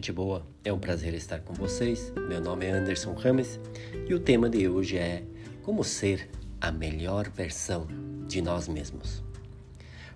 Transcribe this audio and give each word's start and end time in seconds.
Gente 0.00 0.12
boa, 0.12 0.46
é 0.64 0.72
um 0.72 0.78
prazer 0.78 1.12
estar 1.12 1.40
com 1.40 1.52
vocês. 1.52 2.10
Meu 2.26 2.40
nome 2.40 2.64
é 2.64 2.70
Anderson 2.70 3.12
Rames 3.12 3.60
e 4.08 4.14
o 4.14 4.18
tema 4.18 4.48
de 4.48 4.66
hoje 4.66 4.96
é 4.96 5.22
como 5.62 5.84
ser 5.84 6.30
a 6.58 6.72
melhor 6.72 7.28
versão 7.28 7.86
de 8.26 8.40
nós 8.40 8.66
mesmos. 8.66 9.22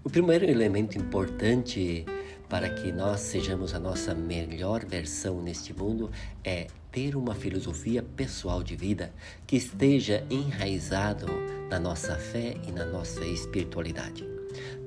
O 0.03 0.09
primeiro 0.09 0.47
elemento 0.47 0.97
importante 0.97 2.07
para 2.49 2.71
que 2.71 2.91
nós 2.93 3.21
sejamos 3.21 3.75
a 3.75 3.79
nossa 3.79 4.15
melhor 4.15 4.87
versão 4.87 5.43
neste 5.43 5.75
mundo 5.75 6.11
é 6.43 6.69
ter 6.91 7.15
uma 7.15 7.35
filosofia 7.35 8.03
pessoal 8.03 8.63
de 8.63 8.75
vida 8.75 9.13
que 9.47 9.57
esteja 9.57 10.27
enraizado 10.31 11.27
na 11.69 11.79
nossa 11.79 12.17
fé 12.17 12.57
e 12.67 12.73
na 12.73 12.87
nossa 12.87 13.23
espiritualidade. 13.27 14.27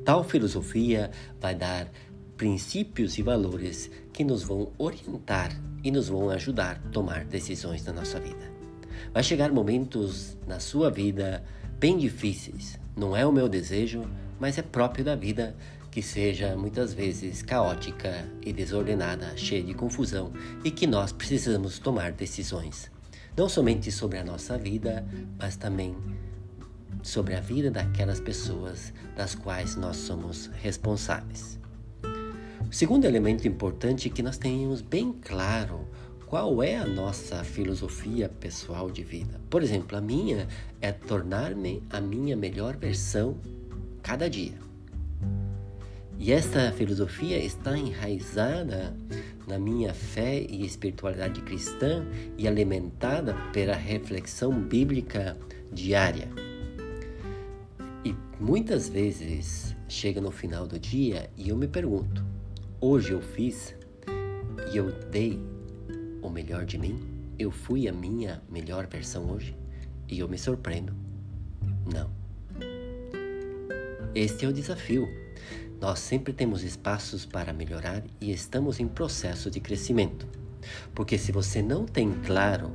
Tal 0.03 0.23
filosofia 0.23 1.11
vai 1.39 1.53
dar 1.53 1.91
princípios 2.37 3.17
e 3.17 3.23
valores 3.23 3.89
que 4.13 4.23
nos 4.23 4.43
vão 4.43 4.71
orientar 4.77 5.51
e 5.83 5.89
nos 5.89 6.07
vão 6.07 6.29
ajudar 6.29 6.79
a 6.85 6.89
tomar 6.89 7.25
decisões 7.25 7.83
na 7.83 7.91
nossa 7.91 8.19
vida. 8.19 8.51
Vai 9.11 9.23
chegar 9.23 9.51
momentos 9.51 10.37
na 10.47 10.59
sua 10.59 10.91
vida 10.91 11.43
bem 11.79 11.97
difíceis. 11.97 12.79
Não 12.95 13.15
é 13.15 13.25
o 13.25 13.31
meu 13.31 13.49
desejo, 13.49 14.07
mas 14.39 14.57
é 14.57 14.61
próprio 14.61 15.03
da 15.03 15.15
vida 15.15 15.55
que 15.89 16.01
seja 16.01 16.55
muitas 16.55 16.93
vezes 16.93 17.41
caótica 17.41 18.29
e 18.45 18.53
desordenada, 18.53 19.35
cheia 19.35 19.63
de 19.63 19.73
confusão 19.73 20.31
e 20.63 20.69
que 20.69 20.85
nós 20.85 21.11
precisamos 21.11 21.79
tomar 21.79 22.11
decisões, 22.11 22.91
não 23.35 23.49
somente 23.49 23.91
sobre 23.91 24.19
a 24.19 24.23
nossa 24.23 24.57
vida, 24.59 25.03
mas 25.39 25.55
também 25.55 25.95
sobre 27.01 27.33
a 27.33 27.39
vida 27.39 27.71
daquelas 27.71 28.19
pessoas 28.19 28.93
das 29.15 29.33
quais 29.33 29.75
nós 29.75 29.97
somos 29.97 30.51
responsáveis. 30.61 31.57
O 32.69 32.73
segundo 32.73 33.05
elemento 33.05 33.47
importante 33.47 34.09
é 34.09 34.11
que 34.11 34.21
nós 34.21 34.37
tenhamos 34.37 34.81
bem 34.81 35.13
claro 35.13 35.87
qual 36.25 36.61
é 36.61 36.75
a 36.75 36.85
nossa 36.85 37.41
filosofia 37.41 38.27
pessoal 38.27 38.91
de 38.91 39.03
vida. 39.03 39.39
Por 39.49 39.63
exemplo, 39.63 39.97
a 39.97 40.01
minha 40.01 40.49
é 40.81 40.91
tornar-me 40.91 41.81
a 41.89 42.01
minha 42.01 42.35
melhor 42.35 42.75
versão 42.75 43.37
cada 44.03 44.29
dia. 44.29 44.59
E 46.19 46.33
essa 46.33 46.69
filosofia 46.73 47.37
está 47.37 47.77
enraizada 47.77 48.93
na 49.47 49.57
minha 49.57 49.93
fé 49.93 50.45
e 50.49 50.65
espiritualidade 50.65 51.41
cristã 51.43 52.05
e 52.37 52.49
alimentada 52.49 53.33
pela 53.53 53.75
reflexão 53.75 54.51
bíblica 54.51 55.37
diária. 55.71 56.27
E 58.03 58.13
muitas 58.41 58.89
vezes 58.89 59.73
chega 59.87 60.19
no 60.19 60.31
final 60.31 60.67
do 60.67 60.77
dia 60.77 61.29
e 61.37 61.47
eu 61.47 61.55
me 61.55 61.67
pergunto: 61.67 62.25
Hoje 62.79 63.11
eu 63.11 63.21
fiz 63.21 63.73
e 64.71 64.77
eu 64.77 64.91
dei 65.09 65.41
o 66.21 66.29
melhor 66.29 66.63
de 66.63 66.77
mim? 66.77 66.99
Eu 67.39 67.49
fui 67.49 67.87
a 67.87 67.91
minha 67.91 68.43
melhor 68.47 68.85
versão 68.85 69.31
hoje? 69.31 69.57
E 70.07 70.19
eu 70.19 70.29
me 70.29 70.37
surpreendo. 70.37 70.93
Não. 71.91 72.07
Este 74.13 74.45
é 74.45 74.47
o 74.47 74.53
desafio. 74.53 75.09
Nós 75.81 75.97
sempre 75.97 76.31
temos 76.31 76.61
espaços 76.61 77.25
para 77.25 77.51
melhorar 77.51 78.03
e 78.21 78.31
estamos 78.31 78.79
em 78.79 78.87
processo 78.87 79.49
de 79.49 79.59
crescimento. 79.59 80.27
Porque 80.93 81.17
se 81.17 81.31
você 81.31 81.63
não 81.63 81.83
tem 81.83 82.11
claro 82.27 82.71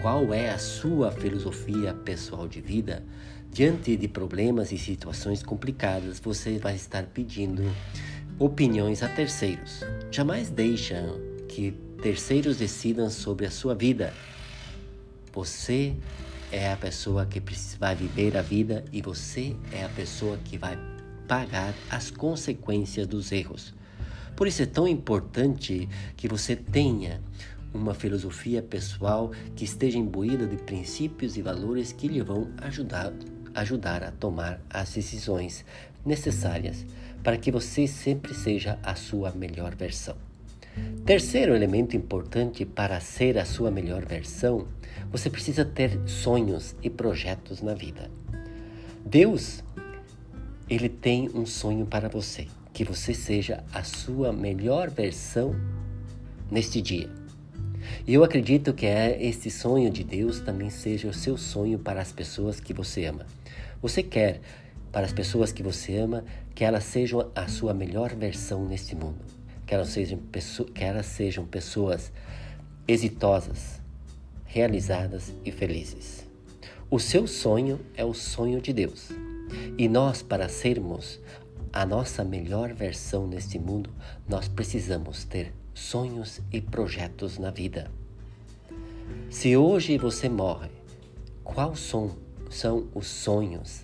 qual 0.00 0.32
é 0.32 0.50
a 0.50 0.58
sua 0.58 1.10
filosofia 1.10 1.92
pessoal 1.92 2.46
de 2.46 2.60
vida, 2.60 3.02
diante 3.50 3.96
de 3.96 4.06
problemas 4.06 4.70
e 4.70 4.78
situações 4.78 5.42
complicadas, 5.42 6.20
você 6.20 6.58
vai 6.58 6.76
estar 6.76 7.06
pedindo 7.06 7.64
opiniões 8.44 9.04
a 9.04 9.08
terceiros. 9.08 9.84
Jamais 10.10 10.50
deixam 10.50 11.20
que 11.48 11.70
terceiros 12.02 12.56
decidam 12.56 13.08
sobre 13.08 13.46
a 13.46 13.50
sua 13.52 13.72
vida. 13.72 14.12
Você 15.32 15.94
é 16.50 16.72
a 16.72 16.76
pessoa 16.76 17.24
que 17.24 17.40
vai 17.78 17.94
viver 17.94 18.36
a 18.36 18.42
vida 18.42 18.84
e 18.92 19.00
você 19.00 19.54
é 19.70 19.84
a 19.84 19.88
pessoa 19.88 20.36
que 20.38 20.58
vai 20.58 20.76
pagar 21.28 21.72
as 21.88 22.10
consequências 22.10 23.06
dos 23.06 23.30
erros. 23.30 23.72
Por 24.34 24.48
isso 24.48 24.60
é 24.60 24.66
tão 24.66 24.88
importante 24.88 25.88
que 26.16 26.26
você 26.26 26.56
tenha 26.56 27.22
uma 27.72 27.94
filosofia 27.94 28.60
pessoal 28.60 29.30
que 29.54 29.64
esteja 29.64 29.98
imbuída 29.98 30.48
de 30.48 30.56
princípios 30.56 31.36
e 31.36 31.42
valores 31.42 31.92
que 31.92 32.08
lhe 32.08 32.20
vão 32.20 32.50
ajudar, 32.58 33.12
ajudar 33.54 34.02
a 34.02 34.10
tomar 34.10 34.60
as 34.68 34.94
decisões 34.94 35.64
necessárias 36.04 36.84
para 37.22 37.36
que 37.36 37.52
você 37.52 37.86
sempre 37.86 38.34
seja 38.34 38.78
a 38.82 38.94
sua 38.94 39.30
melhor 39.30 39.74
versão. 39.74 40.16
Terceiro 41.04 41.54
elemento 41.54 41.96
importante 41.96 42.64
para 42.64 42.98
ser 43.00 43.38
a 43.38 43.44
sua 43.44 43.70
melhor 43.70 44.04
versão, 44.04 44.66
você 45.10 45.28
precisa 45.28 45.64
ter 45.64 46.00
sonhos 46.06 46.74
e 46.82 46.88
projetos 46.88 47.60
na 47.60 47.74
vida. 47.74 48.10
Deus, 49.04 49.62
ele 50.68 50.88
tem 50.88 51.28
um 51.34 51.44
sonho 51.44 51.84
para 51.84 52.08
você, 52.08 52.46
que 52.72 52.84
você 52.84 53.12
seja 53.12 53.62
a 53.72 53.82
sua 53.82 54.32
melhor 54.32 54.88
versão 54.88 55.54
neste 56.50 56.80
dia. 56.80 57.10
E 58.06 58.14
eu 58.14 58.24
acredito 58.24 58.72
que 58.72 58.86
é 58.86 59.22
esse 59.22 59.50
sonho 59.50 59.90
de 59.90 60.02
Deus 60.04 60.40
também 60.40 60.70
seja 60.70 61.08
o 61.08 61.14
seu 61.14 61.36
sonho 61.36 61.78
para 61.78 62.00
as 62.00 62.12
pessoas 62.12 62.60
que 62.60 62.72
você 62.72 63.04
ama. 63.04 63.26
Você 63.82 64.02
quer 64.02 64.40
para 64.92 65.04
as 65.04 65.12
pessoas 65.12 65.50
que 65.50 65.62
você 65.62 65.96
ama, 65.96 66.24
que 66.54 66.64
elas 66.64 66.84
sejam 66.84 67.30
a 67.34 67.48
sua 67.48 67.74
melhor 67.74 68.14
versão 68.14 68.64
neste 68.64 68.94
mundo. 68.94 69.24
Que 69.66 69.74
elas 69.74 69.88
sejam, 69.88 70.20
que 70.72 70.84
elas 70.84 71.06
sejam 71.06 71.44
pessoas 71.44 72.12
exitosas, 72.86 73.80
realizadas 74.44 75.32
e 75.44 75.50
felizes. 75.50 76.26
O 76.88 77.00
seu 77.00 77.26
sonho 77.26 77.80
é 77.96 78.04
o 78.04 78.14
sonho 78.14 78.60
de 78.60 78.72
Deus. 78.72 79.08
E 79.76 79.88
nós, 79.88 80.22
para 80.22 80.48
sermos 80.48 81.18
a 81.72 81.84
nossa 81.86 82.22
melhor 82.22 82.72
versão 82.74 83.26
neste 83.26 83.58
mundo, 83.58 83.90
nós 84.28 84.46
precisamos 84.46 85.24
ter 85.24 85.52
sonhos 85.74 86.40
e 86.52 86.60
projetos 86.60 87.38
na 87.38 87.50
vida. 87.50 87.90
Se 89.30 89.56
hoje 89.56 89.96
você 89.96 90.28
morre, 90.28 90.68
quais 91.42 91.80
são, 91.80 92.14
são 92.52 92.86
os 92.94 93.06
sonhos 93.06 93.82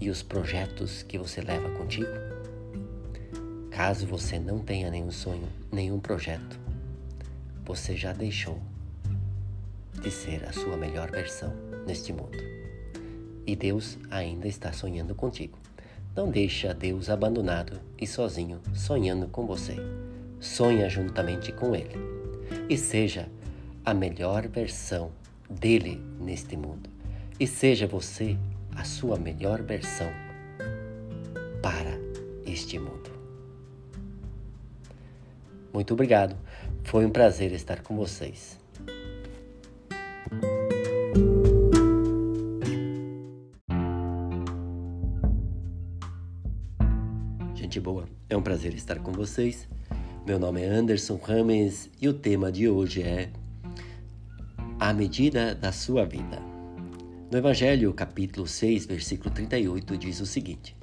e 0.00 0.10
os 0.10 0.20
projetos 0.20 1.04
que 1.04 1.16
você 1.16 1.40
leva 1.40 1.70
contigo? 1.70 2.10
Caso 3.70 4.04
você 4.04 4.36
não 4.36 4.58
tenha 4.58 4.90
nenhum 4.90 5.12
sonho, 5.12 5.48
nenhum 5.70 6.00
projeto, 6.00 6.58
você 7.64 7.96
já 7.96 8.12
deixou 8.12 8.60
de 10.02 10.10
ser 10.10 10.44
a 10.44 10.52
sua 10.52 10.76
melhor 10.76 11.08
versão 11.12 11.54
neste 11.86 12.12
mundo. 12.12 12.36
E 13.46 13.54
Deus 13.54 13.96
ainda 14.10 14.48
está 14.48 14.72
sonhando 14.72 15.14
contigo. 15.14 15.56
Não 16.14 16.28
deixa 16.28 16.74
Deus 16.74 17.08
abandonado 17.08 17.80
e 17.96 18.08
sozinho 18.08 18.60
sonhando 18.74 19.28
com 19.28 19.46
você. 19.46 19.76
Sonha 20.40 20.88
juntamente 20.88 21.52
com 21.52 21.76
Ele 21.76 21.94
e 22.68 22.76
seja 22.76 23.28
a 23.84 23.94
melhor 23.94 24.48
versão 24.48 25.12
dele 25.48 26.02
neste 26.18 26.56
mundo. 26.56 26.89
E 27.40 27.46
seja 27.46 27.86
você 27.86 28.36
a 28.76 28.84
sua 28.84 29.18
melhor 29.18 29.62
versão 29.62 30.10
para 31.62 31.98
este 32.44 32.78
mundo. 32.78 33.10
Muito 35.72 35.94
obrigado. 35.94 36.36
Foi 36.84 37.06
um 37.06 37.10
prazer 37.10 37.52
estar 37.52 37.80
com 37.80 37.96
vocês. 37.96 38.58
Gente 47.54 47.80
boa, 47.80 48.04
é 48.28 48.36
um 48.36 48.42
prazer 48.42 48.74
estar 48.74 48.98
com 48.98 49.12
vocês. 49.12 49.66
Meu 50.26 50.38
nome 50.38 50.60
é 50.60 50.68
Anderson 50.68 51.16
Rames 51.16 51.88
e 51.98 52.06
o 52.06 52.12
tema 52.12 52.52
de 52.52 52.68
hoje 52.68 53.02
é 53.02 53.30
A 54.78 54.92
medida 54.92 55.54
da 55.54 55.72
sua 55.72 56.04
vida. 56.04 56.49
No 57.30 57.38
Evangelho, 57.38 57.94
capítulo 57.94 58.44
6, 58.44 58.86
versículo 58.86 59.32
38, 59.32 59.96
diz 59.96 60.20
o 60.20 60.26
seguinte: 60.26 60.76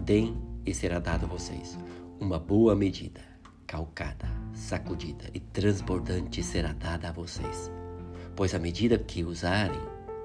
Deem 0.00 0.36
e 0.66 0.74
será 0.74 0.98
dado 0.98 1.24
a 1.24 1.28
vocês 1.28 1.78
uma 2.20 2.38
boa 2.38 2.76
medida, 2.76 3.22
calcada, 3.66 4.28
sacudida 4.52 5.30
e 5.32 5.40
transbordante 5.40 6.42
será 6.42 6.74
dada 6.74 7.08
a 7.08 7.12
vocês. 7.12 7.70
Pois 8.36 8.54
a 8.54 8.58
medida 8.58 8.98
que 8.98 9.24
usarem 9.24 9.80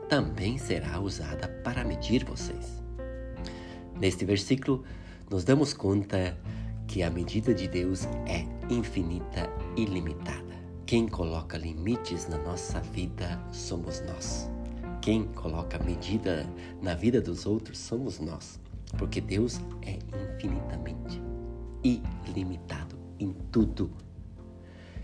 também 0.10 0.58
será 0.58 1.00
usada 1.00 1.48
para 1.64 1.86
medir 1.86 2.26
vocês. 2.26 2.84
Neste 3.98 4.26
versículo, 4.26 4.84
nos 5.32 5.46
damos 5.46 5.74
conta 5.74 6.38
que 6.90 7.02
a 7.02 7.10
medida 7.10 7.54
de 7.54 7.70
Deus 7.70 8.04
é 8.28 8.46
infinita 8.70 9.50
e 9.78 9.86
limitada. 9.86 10.60
Quem 10.86 11.08
coloca 11.08 11.58
limites 11.58 12.28
na 12.28 12.38
nossa 12.38 12.82
vida 12.82 13.42
somos 13.54 14.02
nós. 14.02 14.59
Quem 15.02 15.26
coloca 15.28 15.80
medida 15.80 16.46
na 16.82 16.94
vida 16.94 17.22
dos 17.22 17.46
outros 17.46 17.78
somos 17.80 18.20
nós, 18.20 18.60
porque 18.98 19.22
Deus 19.22 19.62
é 19.82 19.98
infinitamente 20.36 21.22
ilimitado 22.28 22.98
em 23.18 23.32
tudo. 23.52 23.92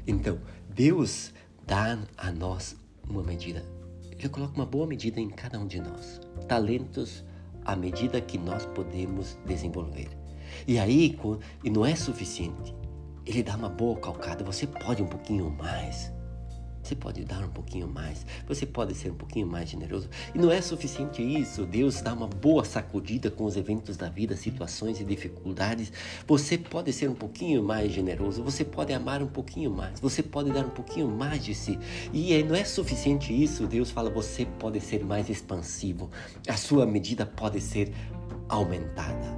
Então, 0.06 0.40
Deus 0.70 1.34
dá 1.66 1.98
a 2.18 2.32
nós 2.32 2.76
uma 3.10 3.24
medida. 3.24 3.66
Ele 4.12 4.30
coloca 4.30 4.56
uma 4.56 4.66
boa 4.66 4.86
medida 4.86 5.20
em 5.20 5.30
cada 5.30 5.60
um 5.60 5.68
de 5.68 5.80
nós. 5.80 6.20
Talentos 6.48 7.24
à 7.64 7.76
medida 7.76 8.22
que 8.22 8.38
nós 8.38 8.66
podemos 8.68 9.38
desenvolver. 9.46 10.10
E 10.68 10.78
aí, 10.78 11.18
e 11.64 11.70
não 11.70 11.86
é 11.86 11.96
suficiente. 11.96 12.76
Ele 13.26 13.42
dá 13.42 13.56
uma 13.56 13.70
boa 13.70 13.98
calcada. 14.00 14.44
Você 14.44 14.68
pode 14.68 15.02
um 15.02 15.08
pouquinho 15.08 15.50
mais. 15.50 16.15
Você 16.86 16.96
pode 16.96 17.26
dar 17.26 17.44
um 17.44 17.50
pouquinho 17.50 17.88
mais, 17.88 18.24
você 18.48 18.64
pode 18.64 18.94
ser 18.94 19.10
um 19.10 19.16
pouquinho 19.16 19.48
mais 19.48 19.68
generoso. 19.68 20.08
E 20.36 20.38
não 20.38 20.52
é 20.52 20.62
suficiente 20.62 21.20
isso. 21.20 21.66
Deus 21.66 22.00
dá 22.00 22.14
uma 22.14 22.28
boa 22.28 22.64
sacudida 22.64 23.32
com 23.32 23.44
os 23.44 23.58
eventos 23.58 23.98
da 23.98 24.08
vida, 24.08 24.36
situações 24.36 25.00
e 25.00 25.04
dificuldades. 25.04 25.92
Você 26.28 26.60
pode 26.60 26.94
ser 26.94 27.10
um 27.10 27.16
pouquinho 27.16 27.64
mais 27.64 27.92
generoso, 27.92 28.44
você 28.44 28.64
pode 28.64 28.94
amar 28.94 29.24
um 29.24 29.28
pouquinho 29.28 29.72
mais, 29.72 30.00
você 30.00 30.22
pode 30.22 30.52
dar 30.52 30.64
um 30.64 30.70
pouquinho 30.70 31.10
mais 31.10 31.44
de 31.44 31.56
si. 31.56 31.80
E 32.14 32.44
não 32.44 32.54
é 32.54 32.64
suficiente 32.64 33.34
isso. 33.34 33.66
Deus 33.66 33.90
fala, 33.90 34.12
você 34.12 34.46
pode 34.46 34.80
ser 34.80 35.04
mais 35.04 35.28
expansivo. 35.28 36.12
A 36.48 36.56
sua 36.56 36.86
medida 36.86 37.26
pode 37.26 37.60
ser 37.62 37.92
aumentada. 38.48 39.36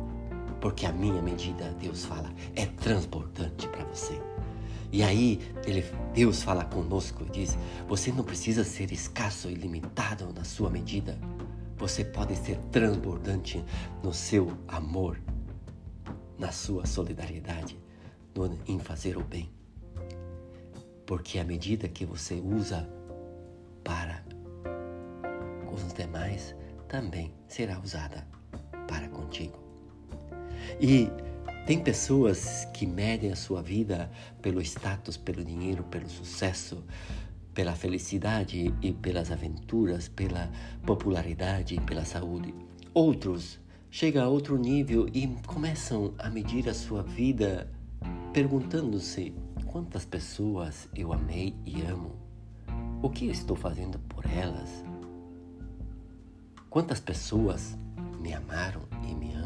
Porque 0.59 0.85
a 0.85 0.91
minha 0.91 1.21
medida, 1.21 1.73
Deus 1.79 2.03
fala, 2.03 2.29
é 2.57 2.65
transbordante 2.65 3.69
para 3.69 3.85
você. 3.85 4.19
E 4.92 5.04
aí 5.04 5.39
ele, 5.66 5.84
Deus 6.13 6.42
fala 6.42 6.63
conosco 6.63 7.24
e 7.28 7.30
diz: 7.30 7.57
você 7.88 8.12
não 8.12 8.24
precisa 8.24 8.63
ser 8.63 8.92
escasso 8.92 9.50
e 9.50 9.54
limitado 9.54 10.31
na 10.34 10.44
sua 10.44 10.69
medida. 10.69 11.18
Você 11.78 12.04
pode 12.04 12.36
ser 12.36 12.57
transbordante 12.72 13.63
no 14.04 14.13
seu 14.13 14.57
amor, 14.68 15.19
na 16.38 16.51
sua 16.51 16.86
solidariedade, 16.86 17.78
no, 18.36 18.57
em 18.68 18.80
fazer 18.80 19.18
o 19.18 19.24
bem. 19.24 19.50
Porque 21.06 21.38
a 21.38 21.44
medida 21.44 21.88
que 21.88 22.06
você 22.06 22.36
usa 22.36 22.89
para 23.84 24.24
os 25.72 25.94
demais 25.94 26.56
também 26.88 27.34
será 27.48 27.80
usada 27.80 28.28
para 28.88 29.07
contigo. 29.10 29.60
E 30.80 31.10
tem 31.67 31.83
pessoas 31.83 32.63
que 32.73 32.87
medem 32.87 33.29
a 33.29 33.35
sua 33.35 33.61
vida 33.61 34.09
pelo 34.41 34.61
status, 34.61 35.17
pelo 35.17 35.43
dinheiro, 35.43 35.83
pelo 35.83 36.07
sucesso, 36.07 36.81
pela 37.53 37.75
felicidade 37.75 38.73
e 38.81 38.93
pelas 38.93 39.33
aventuras, 39.33 40.07
pela 40.07 40.49
popularidade 40.85 41.75
e 41.75 41.81
pela 41.81 42.05
saúde. 42.05 42.55
Outros 42.93 43.59
chegam 43.91 44.23
a 44.23 44.29
outro 44.29 44.57
nível 44.57 45.09
e 45.13 45.27
começam 45.45 46.13
a 46.17 46.29
medir 46.29 46.69
a 46.69 46.73
sua 46.73 47.03
vida 47.03 47.69
perguntando-se 48.31 49.33
quantas 49.65 50.05
pessoas 50.05 50.87
eu 50.95 51.11
amei 51.11 51.53
e 51.65 51.81
amo. 51.81 52.15
O 53.01 53.09
que 53.09 53.25
estou 53.25 53.57
fazendo 53.57 53.99
por 54.07 54.25
elas? 54.25 54.85
Quantas 56.69 57.01
pessoas 57.01 57.77
me 58.21 58.33
amaram 58.33 58.83
e 59.03 59.13
me 59.13 59.33
amam? 59.33 59.37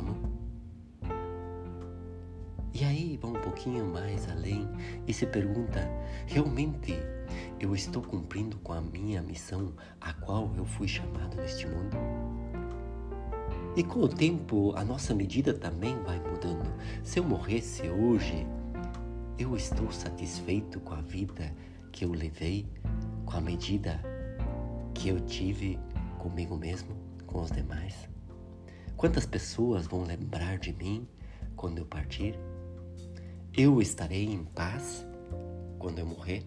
E 2.81 2.83
aí 2.83 3.15
vão 3.15 3.33
um 3.33 3.41
pouquinho 3.41 3.85
mais 3.85 4.27
além 4.27 4.67
e 5.07 5.13
se 5.13 5.27
pergunta: 5.27 5.87
realmente 6.25 6.97
eu 7.59 7.75
estou 7.75 8.01
cumprindo 8.01 8.57
com 8.57 8.73
a 8.73 8.81
minha 8.81 9.21
missão 9.21 9.75
a 10.01 10.11
qual 10.13 10.51
eu 10.57 10.65
fui 10.65 10.87
chamado 10.87 11.37
neste 11.37 11.67
mundo? 11.67 11.95
E 13.75 13.83
com 13.83 13.99
o 13.99 14.07
tempo 14.07 14.73
a 14.75 14.83
nossa 14.83 15.13
medida 15.13 15.53
também 15.53 15.95
vai 16.01 16.19
mudando. 16.21 16.73
Se 17.03 17.19
eu 17.19 17.23
morresse 17.23 17.87
hoje, 17.87 18.47
eu 19.37 19.55
estou 19.55 19.91
satisfeito 19.91 20.79
com 20.79 20.95
a 20.95 21.01
vida 21.01 21.55
que 21.91 22.03
eu 22.03 22.11
levei, 22.11 22.65
com 23.27 23.37
a 23.37 23.41
medida 23.41 24.01
que 24.95 25.09
eu 25.09 25.19
tive 25.19 25.77
comigo 26.17 26.57
mesmo, 26.57 26.97
com 27.27 27.43
os 27.43 27.51
demais? 27.51 28.09
Quantas 28.97 29.27
pessoas 29.27 29.85
vão 29.85 30.03
lembrar 30.03 30.57
de 30.57 30.73
mim 30.73 31.07
quando 31.55 31.77
eu 31.77 31.85
partir? 31.85 32.35
Eu 33.57 33.81
estarei 33.81 34.23
em 34.23 34.45
paz 34.45 35.05
quando 35.77 35.99
eu 35.99 36.05
morrer? 36.05 36.45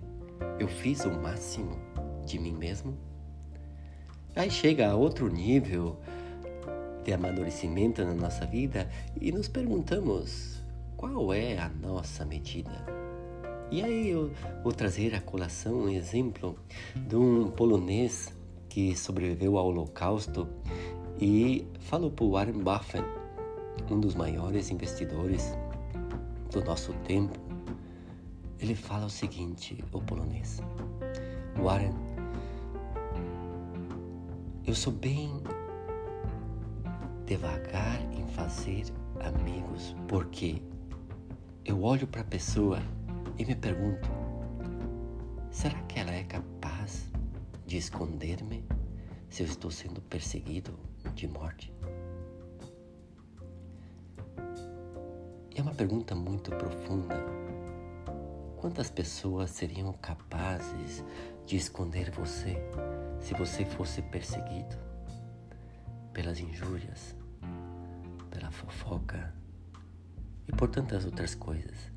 Eu 0.59 0.67
fiz 0.67 1.05
o 1.05 1.11
máximo 1.11 1.77
de 2.25 2.39
mim 2.39 2.55
mesmo? 2.55 2.97
Aí 4.35 4.51
chega 4.51 4.91
a 4.91 4.95
outro 4.95 5.29
nível 5.29 5.99
de 7.05 7.13
amadurecimento 7.13 8.03
na 8.03 8.15
nossa 8.15 8.47
vida 8.47 8.89
e 9.21 9.31
nos 9.31 9.49
perguntamos 9.49 10.63
qual 10.97 11.35
é 11.35 11.59
a 11.59 11.69
nossa 11.69 12.25
medida. 12.25 12.87
E 13.71 13.83
aí 13.83 14.09
eu 14.09 14.33
vou 14.63 14.73
trazer 14.73 15.15
a 15.15 15.21
colação 15.21 15.81
um 15.81 15.89
exemplo 15.91 16.59
de 16.97 17.17
um 17.17 17.51
polonês 17.51 18.33
que 18.67 18.97
sobreviveu 18.97 19.59
ao 19.59 19.67
Holocausto 19.67 20.49
e 21.21 21.67
falou 21.81 22.11
para 22.11 22.27
Warren 22.27 22.63
Buffett, 22.63 23.05
um 23.91 24.01
dos 24.01 24.15
maiores 24.15 24.71
investidores 24.71 25.55
do 26.55 26.65
nosso 26.65 26.93
tempo, 27.05 27.37
ele 28.61 28.77
fala 28.77 29.07
o 29.07 29.11
seguinte, 29.11 29.85
o 29.93 30.01
polonês: 30.01 30.63
Warren, 31.61 31.93
eu 34.65 34.75
sou 34.75 34.93
bem 34.93 35.43
devagar 37.27 38.01
em 38.13 38.25
fazer 38.29 38.85
amigos, 39.21 39.97
porque 40.07 40.63
eu 41.65 41.83
olho 41.83 42.07
para 42.07 42.21
a 42.21 42.25
pessoa 42.25 42.79
e 43.37 43.45
me 43.45 43.57
pergunto: 43.57 44.09
será 45.51 45.83
que 45.83 45.99
ela 45.99 46.13
é 46.13 46.23
capaz 46.23 47.11
de 47.67 47.79
esconder-me 47.79 48.65
se 49.29 49.43
eu 49.43 49.47
estou 49.49 49.73
sendo 49.73 50.01
perseguido 50.03 50.79
de 51.17 51.27
morte? 51.27 51.73
Pergunta 55.75 56.15
muito 56.15 56.51
profunda. 56.53 57.17
Quantas 58.57 58.91
pessoas 58.91 59.51
seriam 59.51 59.93
capazes 59.93 61.05
de 61.45 61.57
esconder 61.57 62.11
você 62.11 62.57
se 63.21 63.35
você 63.35 63.65
fosse 63.65 64.01
perseguido 64.01 64.77
pelas 66.13 66.39
injúrias, 66.39 67.17
pela 68.31 68.51
fofoca 68.51 69.35
e 70.49 70.53
por 70.53 70.71
tantas 70.71 71.05
outras 71.05 71.35
coisas? 71.35 71.93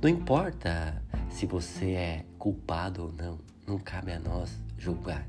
Não 0.00 0.08
importa 0.08 1.02
se 1.30 1.46
você 1.46 1.92
é 1.92 2.26
culpado 2.38 3.04
ou 3.04 3.12
não, 3.12 3.40
não 3.66 3.78
cabe 3.78 4.12
a 4.12 4.20
nós 4.20 4.60
julgar. 4.78 5.26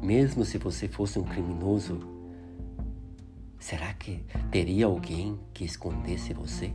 Mesmo 0.00 0.44
se 0.44 0.56
você 0.56 0.88
fosse 0.88 1.18
um 1.18 1.24
criminoso, 1.24 2.20
Será 3.60 3.92
que 3.92 4.24
teria 4.50 4.86
alguém 4.86 5.38
que 5.52 5.64
escondesse 5.64 6.32
você? 6.32 6.72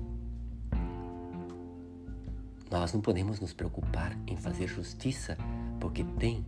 Nós 2.70 2.94
não 2.94 3.02
podemos 3.02 3.40
nos 3.40 3.54
preocupar 3.54 4.18
em 4.26 4.36
fazer 4.36 4.68
justiça, 4.68 5.38
porque 5.80 6.04
tem 6.04 6.46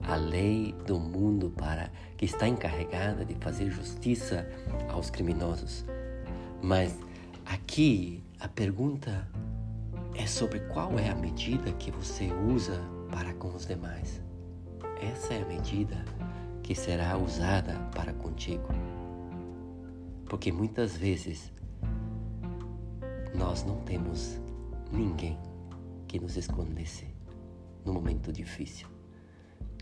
a 0.00 0.16
lei 0.16 0.74
do 0.86 0.98
mundo 0.98 1.50
para 1.50 1.90
que 2.16 2.24
está 2.24 2.48
encarregada 2.48 3.24
de 3.24 3.34
fazer 3.36 3.70
justiça 3.70 4.48
aos 4.88 5.10
criminosos. 5.10 5.84
Mas 6.62 6.98
aqui 7.44 8.22
a 8.40 8.48
pergunta 8.48 9.28
é 10.14 10.26
sobre 10.26 10.60
qual 10.60 10.98
é 10.98 11.08
a 11.08 11.14
medida 11.14 11.72
que 11.72 11.90
você 11.90 12.30
usa 12.32 12.80
para 13.10 13.32
com 13.34 13.54
os 13.54 13.66
demais. 13.66 14.20
Essa 15.00 15.34
é 15.34 15.42
a 15.42 15.46
medida 15.46 16.04
que 16.62 16.74
será 16.74 17.16
usada 17.16 17.74
para 17.94 18.12
contigo. 18.12 18.68
Porque 20.26 20.50
muitas 20.50 20.96
vezes 20.96 21.52
nós 23.34 23.64
não 23.64 23.76
temos 23.82 24.38
ninguém 24.92 25.38
que 26.10 26.18
nos 26.18 26.36
escondesse 26.36 27.06
no 27.84 27.92
momento 27.92 28.32
difícil. 28.32 28.88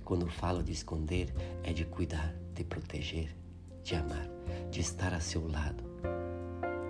Quando 0.04 0.28
falo 0.28 0.62
de 0.62 0.72
esconder, 0.72 1.34
é 1.62 1.72
de 1.72 1.86
cuidar, 1.86 2.34
de 2.52 2.62
proteger, 2.64 3.34
de 3.82 3.94
amar, 3.94 4.28
de 4.70 4.82
estar 4.82 5.14
a 5.14 5.20
seu 5.20 5.48
lado, 5.48 5.82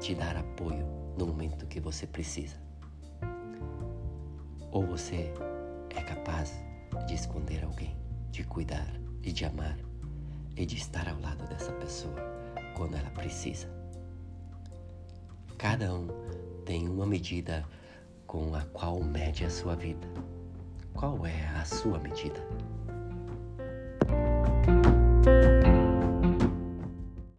de 0.00 0.16
dar 0.16 0.37
apoio 0.37 0.85
no 1.16 1.25
momento 1.25 1.68
que 1.68 1.78
você 1.78 2.04
precisa. 2.04 2.57
Ou 4.73 4.85
você 4.85 5.33
é 5.90 6.02
capaz 6.02 6.52
de 7.07 7.14
esconder 7.14 7.64
alguém, 7.64 7.97
de 8.33 8.42
cuidar 8.42 8.92
e 9.23 9.30
de 9.30 9.45
amar 9.45 9.78
e 10.57 10.66
de 10.66 10.76
estar 10.76 11.09
ao 11.09 11.21
lado 11.21 11.47
dessa 11.47 11.71
pessoa 11.75 12.16
quando 12.76 12.97
ela 12.97 13.11
precisa. 13.11 13.71
Cada 15.57 15.95
um 15.95 16.09
tem 16.64 16.88
uma 16.88 17.07
medida 17.07 17.64
com 18.28 18.54
a 18.54 18.61
qual 18.75 19.02
mede 19.02 19.47
a 19.47 19.50
sua 19.50 19.75
vida. 19.75 20.06
Qual 20.92 21.26
é 21.26 21.49
a 21.56 21.64
sua 21.64 21.99
medida? 21.99 22.47